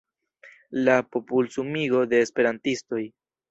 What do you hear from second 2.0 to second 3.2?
de esperantistoj.